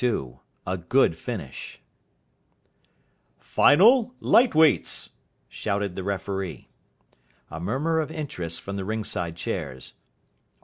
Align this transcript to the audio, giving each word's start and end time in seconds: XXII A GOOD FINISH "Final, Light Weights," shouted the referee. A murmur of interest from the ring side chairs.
XXII 0.03 0.33
A 0.65 0.79
GOOD 0.79 1.15
FINISH 1.15 1.79
"Final, 3.37 4.15
Light 4.19 4.55
Weights," 4.55 5.11
shouted 5.47 5.95
the 5.95 6.03
referee. 6.03 6.69
A 7.51 7.59
murmur 7.59 7.99
of 7.99 8.09
interest 8.09 8.61
from 8.61 8.77
the 8.77 8.83
ring 8.85 9.03
side 9.03 9.35
chairs. 9.35 9.93